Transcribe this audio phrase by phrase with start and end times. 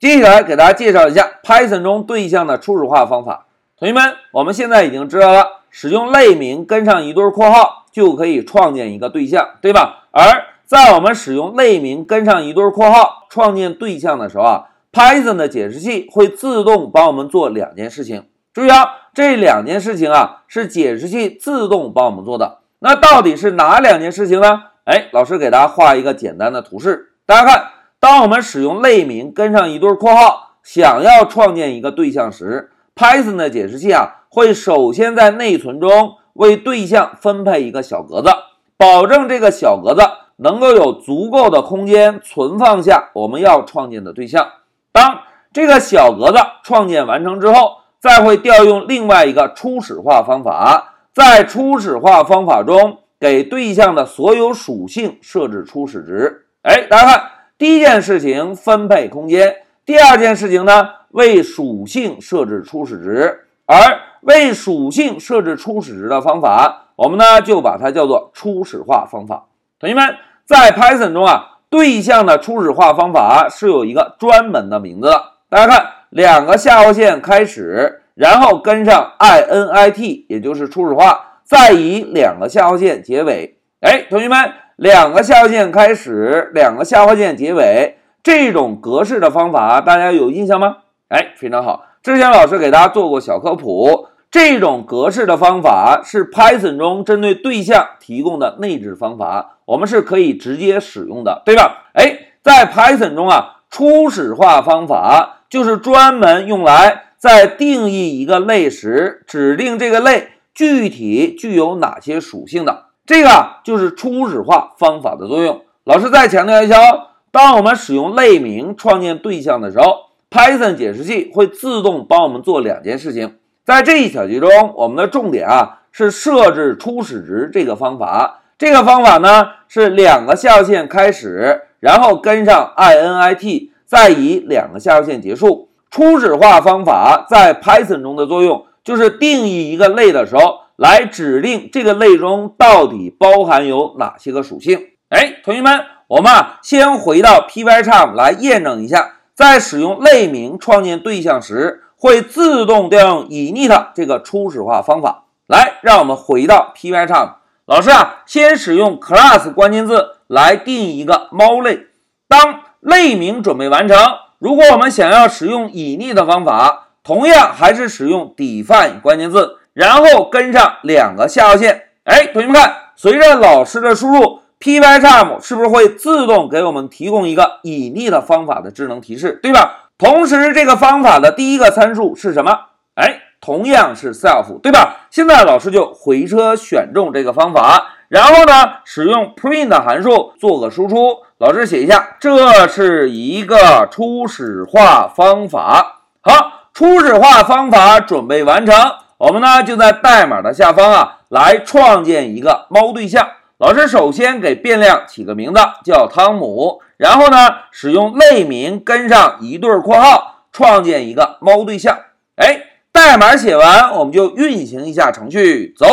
[0.00, 3.46] 接下来给大家介绍一下 Python 中对象的初始化方法。
[3.76, 10.04] 同学们，我们现在已经知道了，使用类名跟上一对括号就可以创建一个对象，对吧？
[10.12, 10.22] 而
[10.64, 18.26] 在我们使用类名跟上一对括号创建对象的时候啊，Python 的解释器会自动帮我们做两件事情。
[18.54, 22.58] 注意啊，这两件事情啊是解释器自动帮我们做的。
[22.78, 24.62] 那到底是哪两件事情呢？
[24.84, 27.64] 哎，老师给大家画一个简单的图示，大家看。
[28.00, 38.28] 当我们使用类名跟上一对括号，想要创建一个对象时，Python 的解释器啊会首先在内存中为对象分配一个小格子，
[38.76, 40.02] 保证这个小格子
[40.36, 44.46] 能够有足够的空间存放下我们要创建的对象。
[44.92, 56.46] 当这个小格子创建完成之后，再会调用另外一个初始化方法，在初始化方法中给对象的所有属性设置初始值。
[56.62, 57.37] 哎，大家看。
[57.58, 69.46] 第一件事情分配空间，第二件事情呢为属性设置初始值，而为属性设置初始值的方法，我们呢就把它叫做初始化方法。
[69.80, 75.20] 同学们，在 Python 中啊，对象的初始化方法是有一个专门的名字的。
[75.50, 83.58] 大家看，两个下划线开始，然后跟上 init，也就是初始化，再以两个下划线结尾。
[83.80, 84.38] 哎，同学们。
[84.78, 90.76] 两个下划线开始，两个下划线结尾，这种格式的方法大家有印象吗？
[91.08, 91.84] 哎，非常好。
[92.00, 101.88] 之前老师给大家做过小科普，这种格式的方法是 Python 中针对对象提供的内置方法，我们是可以直接使用的，对吧？
[101.94, 112.84] 哎，在 Python 中啊，初始化方法就是专门用来在定义一个类时，指定这个类具体具有哪些属性的。
[113.08, 113.30] 这个
[113.64, 115.62] 就是初始化方法的作用。
[115.84, 123.36] 老师再强调一下哦，当我们使用类名创建对象的时候，Python 解释器会自动帮我们做两件事情。
[123.64, 128.42] 在这一小节中，我们的重点啊是设置初始值这个方法。
[128.58, 135.70] 这个方法呢是两个下划线开始，然后跟上 init，再以两个下划线结束。
[135.90, 140.67] 初始化方法在 Python 中的作用就是定义一个类的时候。
[140.78, 144.80] 来指定这个类中到底包含有哪些个属性？
[145.08, 155.24] 哎，同学们，我们啊先回到 Pycharm 来验证一下，在使用类名创建对象时，会自动调用 init 这个初始化方法。
[155.48, 157.32] 来，让我们回到 Pycharm，
[157.66, 161.86] 老师啊，先使用 class 关键字来定义一个猫类。
[162.28, 163.98] 当类名准备完成，
[164.38, 169.57] 如果我们想要使用 init 的方法，同样还是使用 define 关键字。
[169.78, 179.90] 然后跟上两个下划线，哎，同学们看，随着老师的输入，Pycharm 是不是会自动给我们提供一个 init 方法的智能提示，对吧？
[179.96, 182.58] 同时，这个方法的第一个参数是什么？
[182.96, 184.96] 哎，同样是 self，对吧？
[185.10, 191.18] 现在老师就回车选中这个方法，然后呢，使用 print 函数做个输出。
[191.38, 196.00] 老师写一下，这是一个初始化方法。
[196.20, 198.74] 好，初始化方法准备完成。
[199.18, 203.28] 我们呢就在代码的下方啊来创建一个猫对象。
[203.58, 207.36] 老师首先给变量起个名字叫汤姆，然后呢
[207.72, 211.98] 使用类名跟上一对括号创建一个猫对象。
[212.36, 212.62] 哎，
[212.92, 215.86] 代码写完我们就运行一下程序，走。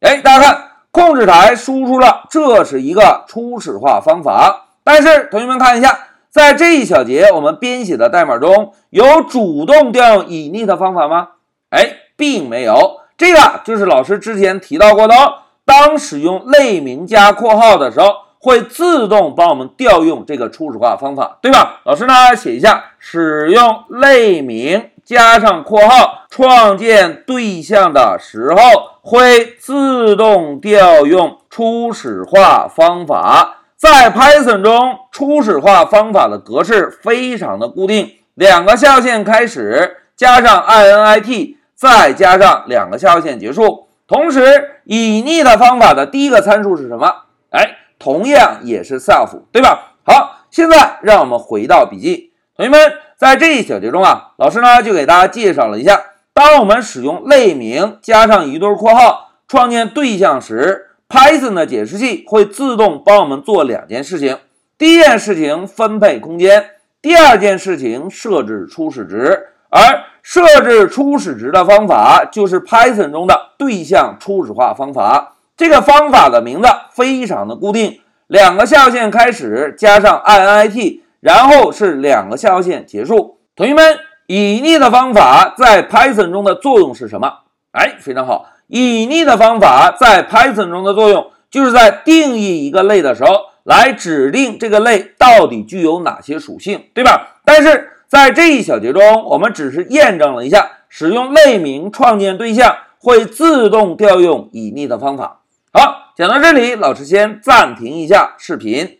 [0.00, 4.66] 哎，大家看控制台输出了，这是一个初始化方法。
[4.82, 5.96] 但是同学们看一下，
[6.30, 11.28] 在这一小节我们编写的代码中有主动调用 init 方法吗？
[11.70, 11.98] 哎。
[12.16, 15.34] 并没有，这个就是老师之前提到过的哦。
[15.64, 18.06] 当使用类名加括号的时候，
[18.38, 21.80] 会自动帮我们调用这个初始化方法，对吧？
[21.84, 28.60] 老师呢写一下，使用类名加上括号创建对象的时候，
[29.02, 33.62] 会自动调用初始化方法。
[33.76, 41.55] 在 Python 中，初始化方法的格式非常的固定，两个下线开始，加上 init。
[41.76, 47.24] 再加上两个下划线结束，同时以逆的方法的第一个参数是什么？
[47.50, 49.92] 哎，同样也是 self，对吧？
[50.04, 52.80] 好，现在让我们回到笔记，同学们，
[53.16, 56.00] 在这一小节中啊，老师呢就给大家介绍了一下，
[56.32, 64.38] 当我们使用类名加上一对括号创建对象时，Python 的解释器会自动帮我们做两件事情：
[64.78, 66.70] 第一件事情分配空间，
[67.02, 75.36] 第二件事情设置初始值，而设置初始值的方法就是 Python 中的对象初始化方法。
[75.56, 83.38] 这个方法的名字非常的固定，两个下划线开始，加上 init，然后是两个下划线结束。
[83.54, 87.32] 同学们，隐匿的方法在 Python 中的作用是什么？
[87.70, 93.30] 哎，非常好，隐匿的方法在 Python 中的作用就是在定义一个类的时候，
[93.62, 97.36] 来指定这个类到底具有哪些属性，对吧？
[97.44, 105.42] 但是在这一小节中，我们只是验证了一下，使用类名创建对象会自动调用隐匿的方法。
[105.72, 108.98] 好，讲到这里，老师先暂停一下视频。